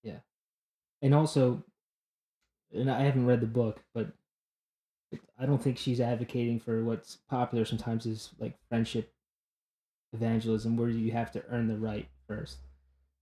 [0.04, 0.20] Yeah.
[1.02, 1.63] And also,
[2.74, 4.12] and I haven't read the book, but
[5.39, 9.12] I don't think she's advocating for what's popular sometimes is like friendship
[10.13, 12.58] evangelism, where you have to earn the right first.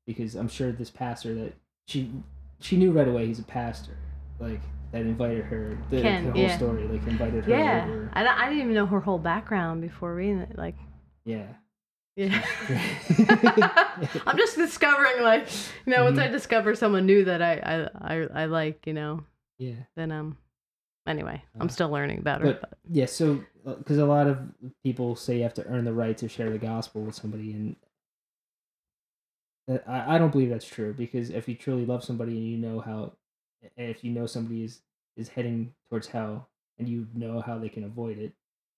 [0.05, 1.53] Because I'm sure this pastor that
[1.87, 2.11] she
[2.59, 3.97] she knew right away he's a pastor,
[4.39, 4.59] like
[4.91, 5.77] that invited her.
[5.89, 6.57] The, Ken, the whole yeah.
[6.57, 8.09] story, like invited her yeah over.
[8.13, 10.75] I, I didn't even know her whole background before reading it like
[11.25, 11.47] Yeah.
[12.15, 12.41] Yeah.
[14.27, 15.47] I'm just discovering like
[15.85, 16.31] you know, once I Mhm.
[16.31, 19.23] discover someone new that I I, I, I like, you know,
[19.57, 19.75] Yeah.
[19.95, 20.37] then um
[21.07, 22.53] anyway, I'm Uh, still learning about her.
[22.53, 24.41] but- But, Yeah, so because a lot of
[24.83, 27.75] people say you have to earn the right to share the gospel with somebody, and
[29.85, 30.93] I, I don't believe that's true.
[30.93, 33.13] Because if you truly love somebody and you know how,
[33.77, 34.81] if you know somebody is
[35.15, 38.33] is heading towards hell and you know how they can avoid it,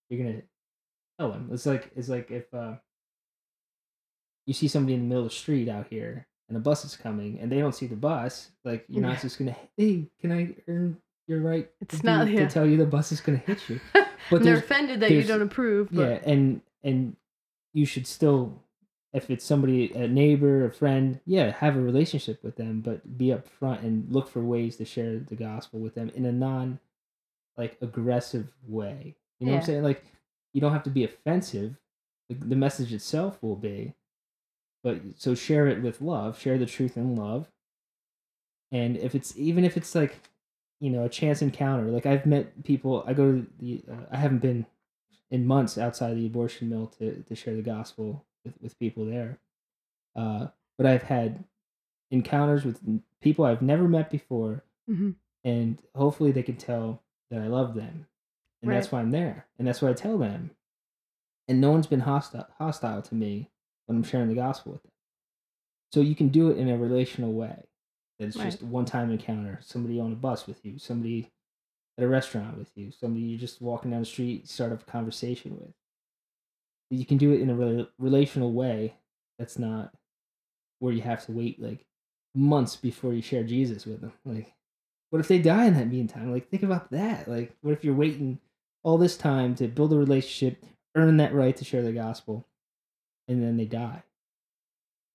[0.09, 0.41] you're gonna
[1.19, 1.49] tell them.
[1.51, 2.75] It's like it's like if uh,
[4.45, 6.97] you see somebody in the middle of the street out here and a bus is
[6.97, 9.21] coming and they don't see the bus, like you're not Yeah.
[9.21, 10.97] just gonna hey, can I earn
[11.31, 12.47] your right It's to, not- to yeah.
[12.47, 13.79] tell you the bus is gonna hit you?
[14.29, 15.89] But they're offended that you don't approve.
[15.91, 17.15] But yeah and and
[17.73, 18.61] you should still
[19.13, 23.27] if it's somebody a neighbor a friend yeah have a relationship with them but be
[23.27, 26.79] upfront and look for ways to share the gospel with them in a non
[27.57, 30.03] like aggressive way you know what i'm saying like
[30.53, 31.75] you don't have to be offensive
[32.29, 33.93] the message itself will be
[34.83, 37.47] but so share it with love share the truth in love
[38.71, 40.15] and if it's even if it's like
[40.81, 44.17] you know a chance encounter like i've met people i go to the uh, i
[44.17, 44.65] haven't been
[45.29, 49.39] in months outside the abortion mill to, to share the gospel with, with people there.
[50.13, 51.45] Uh, but I've had
[52.09, 52.81] encounters with
[53.21, 55.15] people I've never met before, Mhm.
[55.45, 58.07] and hopefully they can tell that I love them,
[58.61, 60.51] and that's why I'm there, and that's why I tell them.
[61.47, 63.49] And no one's been hostile hostile to me
[63.85, 64.91] when I'm sharing the gospel with them.
[65.93, 67.67] So you can do it in a relational way.
[68.27, 68.45] It's Right.
[68.45, 69.59] just a one-time encounter.
[69.61, 70.77] Somebody on a bus with you.
[70.77, 71.31] Somebody
[71.97, 72.91] at a restaurant with you.
[72.91, 75.73] Somebody you're just walking down the street, start up a conversation with.
[76.89, 78.95] You can do it in a rela- relational way.
[79.39, 79.93] That's not
[80.79, 81.85] where you have to wait like
[82.35, 84.13] months before you share Jesus with them.
[84.25, 84.53] Like,
[85.09, 86.31] what if they die in that meantime?
[86.31, 87.27] Like, think about that.
[87.27, 88.39] Like, what if you're waiting
[88.83, 92.45] all this time to build a relationship, earn that right to share the gospel,
[93.27, 94.03] and then they die?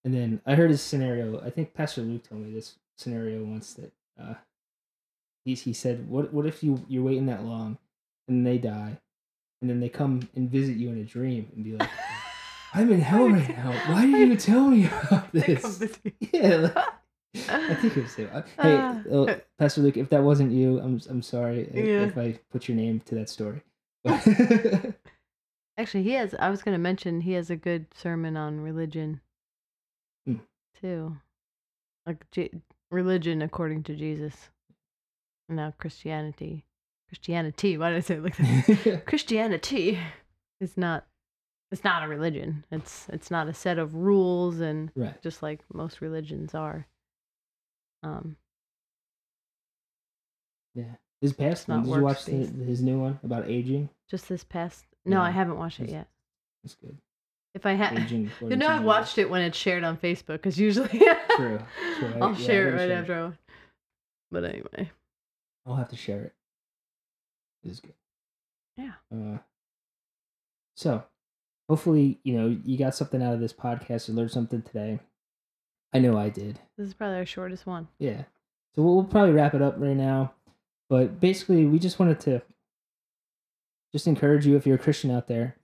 [0.04, 1.40] And then I heard this scenario.
[1.40, 4.34] I think Pastor Luke told me this scenario once that uh,
[5.44, 7.78] he he said, "What what if you you're waiting that long,
[8.28, 8.98] and they die,
[9.60, 11.90] and then they come and visit you in a dream and be like."
[12.74, 13.70] I'm in hell right now.
[13.92, 15.82] Why didn't you tell me about this?
[16.32, 16.76] Yeah, like,
[17.48, 18.28] I think it was him.
[18.30, 18.44] Hey,
[18.80, 19.02] Ah.
[19.10, 22.02] uh, Pastor Luke, if that wasn't you, I'm I'm sorry if, Yeah.
[22.02, 23.62] if I put your name to that story.
[25.78, 26.34] Actually, he has.
[26.38, 29.20] I was going to mention he has a good sermon on religion,
[30.26, 30.36] Hmm.
[30.80, 31.16] too,
[32.06, 32.50] like J-
[32.90, 34.34] religion according to Jesus.
[35.48, 36.64] Now Christianity,
[37.08, 37.78] Christianity.
[37.78, 39.02] Why did I say it like that?
[39.06, 39.98] Christianity
[40.60, 41.06] is not.
[41.72, 42.64] It's not a religion.
[42.70, 45.20] It's it's not a set of rules and right.
[45.22, 46.86] just like most religions are.
[48.02, 48.36] Um,
[50.74, 50.94] Yeah.
[51.20, 51.66] His past.
[51.66, 53.88] Did you watch the, his new one about aging?
[54.08, 54.84] just this past.
[55.04, 56.08] No, I haven't watched it yet.
[56.64, 56.98] It's good.
[57.56, 60.88] If I had, you know, I've watched it when it's shared on Facebook because usually
[61.36, 61.58] True.
[61.98, 62.14] True.
[62.20, 63.00] I'll yeah, share it right share it.
[63.00, 63.24] after.
[63.24, 63.32] I,
[64.30, 64.90] but anyway,
[65.64, 66.34] I'll have to share it.
[67.64, 67.94] It is good.
[68.76, 68.92] Yeah.
[69.10, 69.38] Uh,
[70.76, 71.02] so,
[71.66, 75.00] hopefully, you know, you got something out of this podcast and learned something today.
[75.94, 76.60] I know I did.
[76.76, 77.88] this is probably our shortest one.
[77.98, 78.24] Yeah.
[78.74, 80.34] So we'll, we'll probably wrap it up right now.
[80.90, 82.42] But basically, we just wanted to
[83.94, 85.56] just encourage you if you're a Christian out there,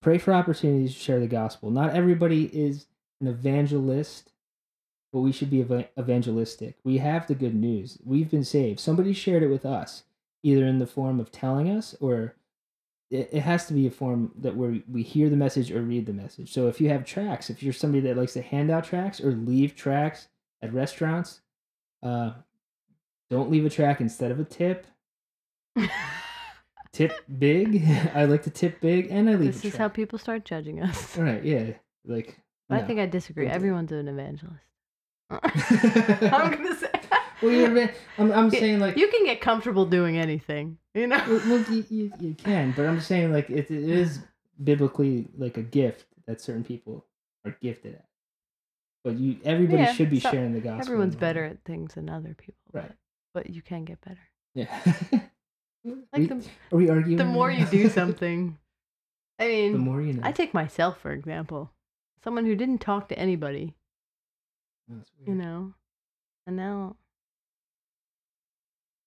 [0.00, 1.70] pray for opportunities to share the gospel.
[1.70, 2.86] Not everybody is
[3.20, 4.32] an evangelist,
[5.12, 6.76] but we should be eva- evangelistic.
[6.84, 7.98] We have the good news.
[8.04, 8.80] We've been saved.
[8.80, 10.04] Somebody shared it with us,
[10.42, 12.34] either in the form of telling us or
[13.10, 16.06] it, it has to be a form that where we hear the message or read
[16.06, 16.52] the message.
[16.52, 19.32] So if you have tracks, if you're somebody that likes to hand out tracks or
[19.32, 20.28] leave tracks
[20.62, 21.40] at restaurants,
[22.02, 22.32] uh,
[23.30, 24.86] don't leave a track instead of a tip.
[26.98, 27.84] Tip big.
[28.14, 29.54] I like to tip big, and I leave.
[29.54, 31.16] this is how people start judging us.
[31.16, 31.44] All right.
[31.44, 31.74] Yeah.
[32.04, 32.40] Like.
[32.68, 32.86] I no.
[32.88, 33.44] think I disagree.
[33.44, 33.56] Don't do it.
[33.56, 34.64] Everyone's an evangelist.
[35.30, 36.90] I'm gonna say.
[37.40, 40.78] well, you're, I'm, I'm Yeah, saying like you can get comfortable doing anything.
[40.92, 41.22] You know.
[41.28, 44.18] well, you, you, you can, but I'm saying like it, it is
[44.64, 47.06] biblically like a gift that certain people
[47.44, 48.06] are gifted at.
[49.04, 50.80] But you, everybody Yeah, should be so- sharing the gospel.
[50.80, 52.58] Everyone's better at things than other people.
[52.72, 52.90] Right.
[53.34, 54.18] But you can get better.
[54.56, 55.28] Yeah.
[55.84, 56.34] Like We- the
[56.72, 57.18] are we arguing?
[57.18, 57.58] the right more now?
[57.58, 58.58] you do something.
[59.38, 60.22] I mean, the more you know.
[60.24, 61.70] I take myself for example.
[62.24, 63.74] Someone who didn't talk to anybody,
[64.88, 65.72] That's you know,
[66.46, 66.96] and now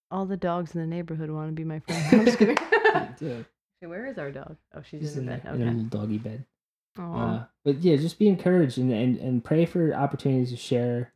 [0.10, 2.06] all the dogs in the neighborhood want to be my friend.
[2.12, 2.58] I'm just kidding.
[3.22, 3.44] Yeah,
[3.80, 4.58] Hey, Where is our dog?
[4.76, 5.56] Oh, she's, Just in in, the a, bed.
[5.56, 6.46] in a little doggy bed.
[7.00, 11.14] Uh, but yeah, just be encouraged and, and, and pray for opportunities to share.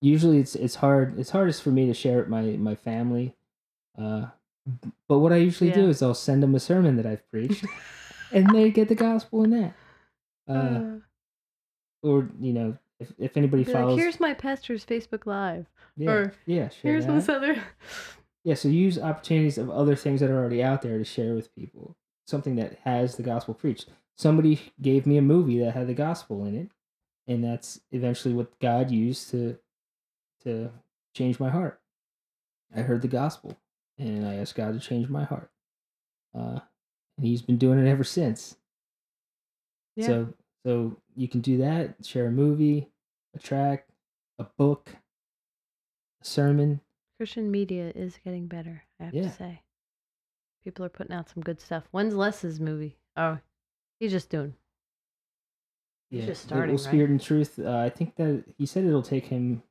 [0.00, 1.18] Usually, it's it's hard.
[1.18, 3.34] It's hardest for me to share with my my family.
[4.00, 4.26] Uh,
[5.08, 7.64] but what I usually do is I'll send them a sermon that I've preached,
[8.32, 9.74] and they get the gospel in that.
[10.48, 10.98] Uh, Uh,
[12.02, 15.66] or you know, if if anybody be like, follows, here's my pastor's Facebook Live.
[15.96, 17.12] yeah, or, yeah, share Here's that.
[17.14, 17.62] this other.
[18.44, 21.52] Yeah, so use opportunities of other things that are already out there to share with
[21.56, 21.96] people.
[22.28, 23.86] Something that has the gospel preached.
[24.16, 26.70] Somebody gave me a movie that had the gospel in it,
[27.26, 29.58] and that's eventually what God used to
[30.44, 30.70] to
[31.12, 31.80] change my heart.
[32.74, 33.56] I heard the gospel,
[33.98, 35.50] and I asked God to change my heart.
[36.34, 36.60] Uh,
[37.18, 38.56] and He's been doing it ever since.
[39.96, 40.06] Yeah.
[40.06, 40.34] So
[40.66, 42.04] so you can do that.
[42.04, 42.88] Share a movie,
[43.34, 43.86] a track,
[44.38, 44.90] a book,
[46.20, 46.80] a sermon.
[47.18, 49.22] Christian media is getting better, I have Yeah.
[49.22, 49.62] to say.
[50.64, 51.84] People are putting out some good stuff.
[51.92, 52.98] When's Les's movie?
[53.16, 53.38] Oh,
[54.00, 54.54] he's just doing.
[56.10, 56.80] He's just the- well, starting, right?
[56.80, 57.58] Spirit and Truth.
[57.58, 59.62] Uh, I think that he said it'll take him,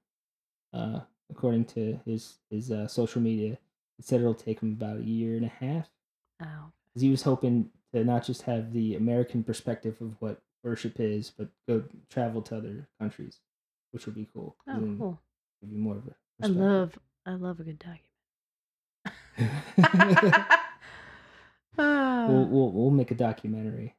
[0.74, 3.58] uh, according to his his uh, social media,
[4.00, 5.88] it said it'll take him about a year and a half.
[6.42, 11.00] Oh, Because he was hoping to not just have the American perspective of what worship
[11.00, 13.40] is, but go travel to other countries,
[13.92, 14.56] which would be cool.
[14.68, 15.20] oh, cool.
[15.62, 16.16] Give you more of a.
[16.44, 18.02] I love, I love a good document.
[21.78, 23.96] Ah, we'll, we'll we'll make a documentary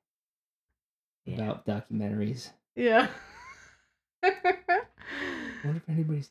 [1.25, 1.35] yeah.
[1.35, 2.51] about documentaries.
[2.75, 3.09] yeah.
[4.23, 4.33] I
[5.65, 6.31] wonder if anybody's.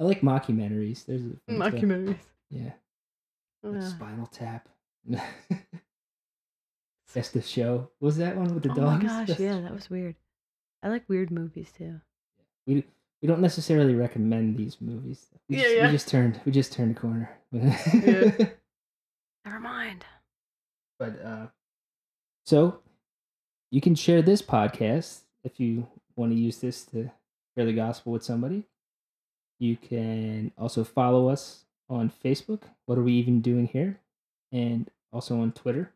[0.00, 1.06] I like mockumentaries.
[1.06, 2.16] There's a too.
[2.50, 2.72] Yeah.
[3.62, 3.82] Like.
[3.82, 4.68] Spinal Tap.
[7.14, 7.90] That's the show.
[8.00, 9.02] Was that one with the oh dogs?
[9.04, 10.14] my gosh, That's- yeah, that was weird.
[10.82, 12.00] I like weird movies too.
[12.66, 12.84] We
[13.20, 15.26] we don't necessarily recommend these movies.
[15.48, 15.86] We Yeah, just, yeah.
[15.86, 17.30] We just turned we just turned a corner.
[17.52, 18.58] Never
[19.60, 20.04] mind.
[20.98, 21.46] But uh,
[22.46, 22.80] so
[23.70, 25.86] you can share this podcast if you
[26.16, 27.10] want to use this to
[27.56, 28.64] share the gospel with somebody.
[29.58, 32.62] You can also follow us on Facebook.
[32.86, 33.98] What are we even doing here?
[34.50, 35.90] And also on Twitter.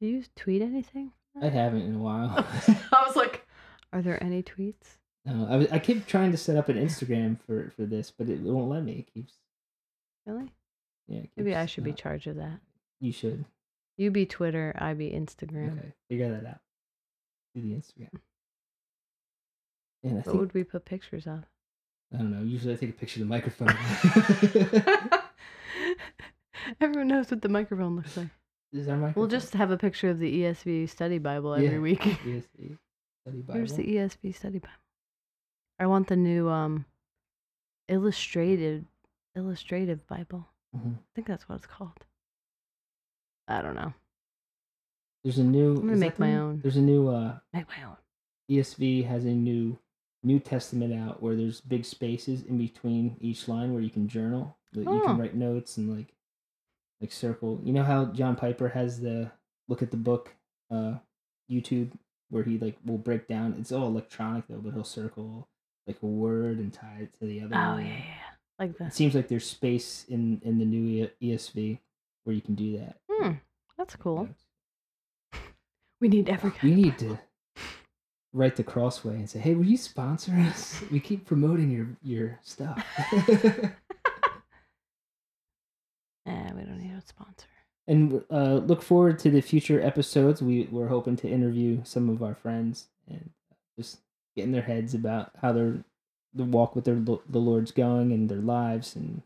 [0.00, 1.12] Do you tweet anything?
[1.40, 2.30] I haven't in a while.
[2.92, 3.46] I was like,
[3.92, 4.96] are there any tweets?
[5.24, 8.28] no, I, was- I keep trying to set up an Instagram for for this, but
[8.28, 8.92] it won't let me.
[9.00, 9.34] It keeps
[10.26, 10.52] Really?
[11.08, 11.20] yeah.
[11.20, 12.60] it Maybe I keeps should be charge of that.
[13.00, 13.44] You should.
[13.96, 15.78] You be Twitter, I be Instagram.
[15.78, 16.60] Okay, figure that out.
[17.54, 18.10] Do the Instagram.
[20.04, 21.44] And I What think would we put pictures of?
[22.14, 22.42] I don't know.
[22.42, 23.68] Usually, I take a picture of the microphone.
[26.80, 28.28] Everyone knows what the microphone looks like.
[28.72, 29.20] Is our microphone?
[29.20, 32.00] We'll just have a picture of the ESV study Bible every Yeah, week.
[32.00, 32.78] ESV
[33.22, 33.54] study Bible.
[33.54, 34.74] Here's the ESV study Bible.
[35.78, 36.86] I want the new um
[37.88, 38.86] illustrated
[39.36, 40.48] illustrative Bible.
[40.76, 40.94] Mhm.
[40.96, 42.04] I think that's what it's called.
[43.48, 43.92] I don't know.
[45.22, 45.76] There's a new.
[45.76, 46.60] I'm gonna make my new- own.
[46.62, 47.08] There's a new.
[47.08, 47.96] uh Make my own.
[48.50, 49.78] ESV has a new
[50.26, 54.56] New Testament out where there's big spaces in between each line where you can journal.
[54.72, 55.06] That you Oh.
[55.06, 56.12] can write notes and like
[57.00, 57.60] like circle.
[57.62, 59.30] You know how John Piper has the
[59.68, 60.34] look at the book
[60.70, 60.94] uh
[61.50, 61.92] YouTube
[62.30, 63.54] where he like will break down.
[63.60, 65.48] It's all electronic though, but he'll circle
[65.86, 67.54] like a word and tie it to the other.
[67.54, 67.86] Oh one.
[67.86, 68.14] yeah, yeah.
[68.58, 71.78] Like It seems like there's space in in the new ESV
[72.24, 72.96] where you can do that.
[73.08, 73.32] Hmm.
[73.78, 74.28] That's cool.
[76.00, 77.18] We need every We need to
[78.32, 80.82] write the Crossway and say, "Hey, will you sponsor us?
[80.90, 82.84] We keep promoting your your stuff."
[86.26, 87.46] Eh, we don't need a sponsor.
[87.86, 90.42] and uh, look forward to the future episodes.
[90.42, 93.30] We we're hoping to interview some of our friends and
[93.78, 93.98] just
[94.34, 95.84] get in their heads about how their
[96.34, 99.22] the walk with their the Lord's going and their lives and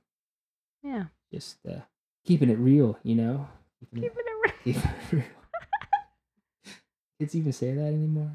[0.83, 1.05] Yeah.
[1.33, 1.81] just uh,
[2.27, 2.99] keeping it real.
[3.03, 3.49] You know,
[3.81, 5.25] keeping Keep it, keeping it real.
[7.19, 8.33] Kids even say that anymore.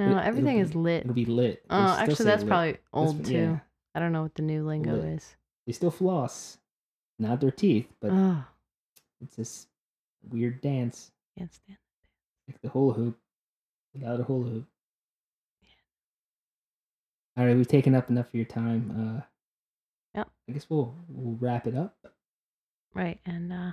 [0.00, 1.00] No, It'll- everything it'll is lit.
[1.02, 1.62] It'll be lit.
[1.68, 2.48] Oh, still actually, that's lit.
[2.48, 3.34] probably old That's- too.
[3.34, 3.58] yeah.
[3.94, 5.04] I don't know what the new lingo Lit.
[5.04, 5.36] is.
[5.66, 6.58] They still floss,
[7.18, 8.44] not their teeth, but oh,
[9.20, 9.66] it's this
[10.30, 11.78] weird dance, can't stand.
[12.48, 13.18] like the hula hoop,
[13.92, 14.66] without a hula hoop.
[15.62, 15.68] Yeah.
[17.36, 18.90] All right, we've taken up enough of your time.
[19.18, 19.26] Uh,
[20.14, 20.30] Yep.
[20.48, 21.96] I guess we'll we'll wrap it up.
[22.94, 23.72] Right, and uh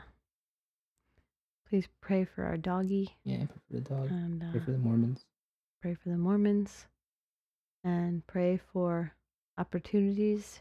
[1.69, 4.09] please pray for our doggy Yeah, pray for the dog.
[4.11, 5.25] and uh, Pray for the Mormons.
[5.87, 6.85] Pray for the Mormons
[7.81, 9.13] and pray for
[9.57, 10.59] opportunities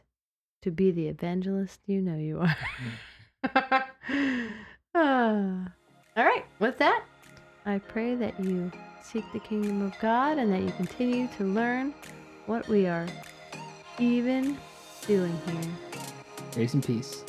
[0.62, 2.56] to be the evangelist you know you are.
[4.98, 5.68] Ah.
[6.16, 7.04] all right, with that,
[7.66, 8.70] I pray that you
[9.02, 11.92] seek the kingdom of God and that you continue to learn
[12.46, 13.06] what we are
[13.98, 14.56] even
[15.06, 15.70] doing here.
[16.52, 17.24] Grace and peace.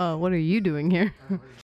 [0.00, 1.14] Oh, what are you doing here?